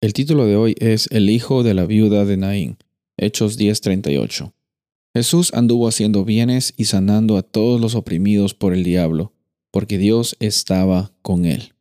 [0.00, 2.76] El título de hoy es El hijo de la viuda de Naín,
[3.16, 4.52] Hechos 10:38.
[5.12, 9.32] Jesús anduvo haciendo bienes y sanando a todos los oprimidos por el diablo,
[9.72, 11.72] porque Dios estaba con él.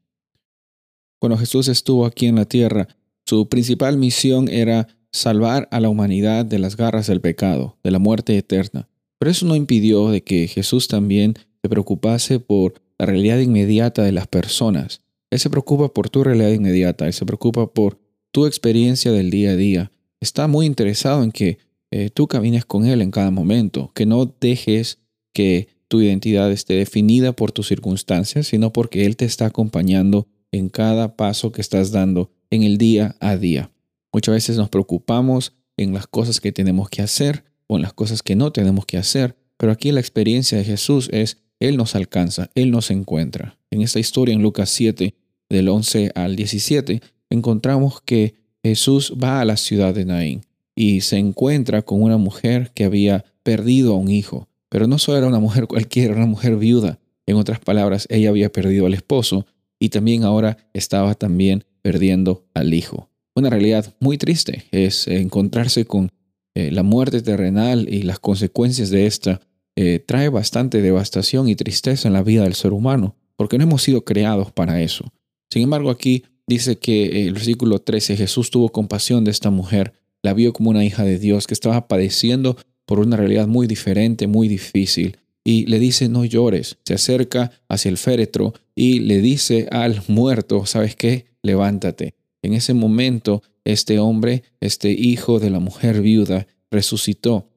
[1.19, 2.87] Cuando Jesús estuvo aquí en la tierra,
[3.23, 7.99] su principal misión era salvar a la humanidad de las garras del pecado, de la
[7.99, 8.89] muerte eterna.
[9.19, 14.11] Pero eso no impidió de que Jesús también se preocupase por la realidad inmediata de
[14.11, 15.03] las personas.
[15.29, 18.06] Él se preocupa por tu realidad inmediata, Él se preocupa por
[18.37, 19.91] tu experiencia del día a día.
[20.21, 21.57] Está muy interesado en que
[21.89, 24.99] eh, tú camines con Él en cada momento, que no dejes
[25.33, 30.69] que tu identidad esté definida por tus circunstancias, sino porque Él te está acompañando en
[30.69, 33.71] cada paso que estás dando en el día a día.
[34.13, 38.21] Muchas veces nos preocupamos en las cosas que tenemos que hacer o en las cosas
[38.21, 42.51] que no tenemos que hacer, pero aquí la experiencia de Jesús es, Él nos alcanza,
[42.53, 43.57] Él nos encuentra.
[43.71, 45.15] En esta historia en Lucas 7,
[45.49, 50.41] del 11 al 17, encontramos que Jesús va a la ciudad de Naín
[50.75, 54.47] y se encuentra con una mujer que había perdido a un hijo.
[54.69, 56.99] Pero no solo era una mujer cualquiera, era una mujer viuda.
[57.25, 59.45] En otras palabras, ella había perdido al esposo
[59.79, 63.09] y también ahora estaba también perdiendo al hijo.
[63.35, 66.11] Una realidad muy triste es encontrarse con
[66.55, 69.41] eh, la muerte terrenal y las consecuencias de esta.
[69.75, 73.83] Eh, trae bastante devastación y tristeza en la vida del ser humano, porque no hemos
[73.83, 75.13] sido creados para eso.
[75.51, 79.93] Sin embargo, aquí Dice que eh, el versículo 13, Jesús tuvo compasión de esta mujer,
[80.23, 84.27] la vio como una hija de Dios que estaba padeciendo por una realidad muy diferente,
[84.27, 85.17] muy difícil.
[85.43, 86.77] Y le dice, no llores.
[86.85, 91.27] Se acerca hacia el féretro y le dice al muerto, ¿sabes qué?
[91.41, 92.15] Levántate.
[92.41, 97.49] En ese momento, este hombre, este hijo de la mujer viuda, resucitó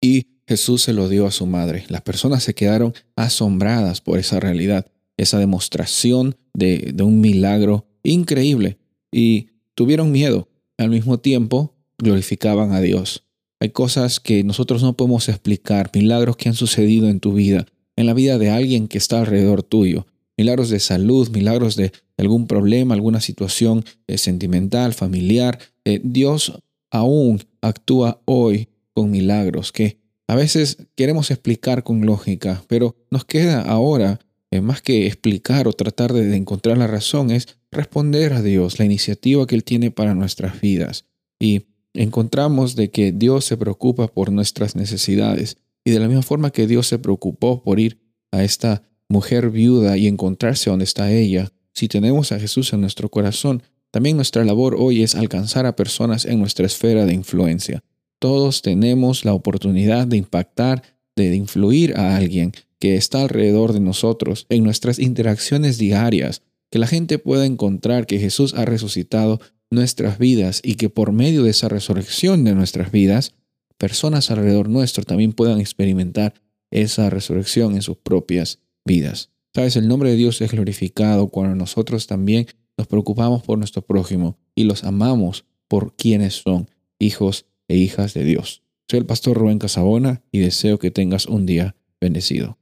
[0.00, 1.84] y Jesús se lo dio a su madre.
[1.88, 8.78] Las personas se quedaron asombradas por esa realidad, esa demostración de, de un milagro increíble
[9.12, 10.48] y tuvieron miedo.
[10.76, 13.24] Al mismo tiempo, glorificaban a Dios.
[13.60, 18.06] Hay cosas que nosotros no podemos explicar, milagros que han sucedido en tu vida, en
[18.06, 22.94] la vida de alguien que está alrededor tuyo, milagros de salud, milagros de algún problema,
[22.94, 25.58] alguna situación eh, sentimental, familiar.
[25.84, 29.98] Eh, Dios aún actúa hoy con milagros que
[30.28, 34.20] a veces queremos explicar con lógica, pero nos queda ahora,
[34.50, 38.84] eh, más que explicar o tratar de encontrar la razón, es responder a Dios, la
[38.84, 41.04] iniciativa que Él tiene para nuestras vidas.
[41.38, 45.58] Y encontramos de que Dios se preocupa por nuestras necesidades.
[45.84, 48.00] Y de la misma forma que Dios se preocupó por ir
[48.30, 53.08] a esta mujer viuda y encontrarse donde está ella, si tenemos a Jesús en nuestro
[53.08, 57.82] corazón, también nuestra labor hoy es alcanzar a personas en nuestra esfera de influencia.
[58.18, 60.82] Todos tenemos la oportunidad de impactar,
[61.16, 66.86] de influir a alguien que está alrededor de nosotros en nuestras interacciones diarias, que la
[66.86, 69.40] gente pueda encontrar que Jesús ha resucitado
[69.70, 73.34] nuestras vidas y que por medio de esa resurrección de nuestras vidas,
[73.76, 76.34] personas alrededor nuestro también puedan experimentar
[76.70, 79.30] esa resurrección en sus propias vidas.
[79.54, 82.46] Sabes, el nombre de Dios es glorificado cuando nosotros también
[82.76, 86.68] nos preocupamos por nuestro prójimo y los amamos por quienes son
[86.98, 88.62] hijos e hijas de Dios.
[88.88, 92.58] Soy el pastor Rubén Casabona y deseo que tengas un día bendecido.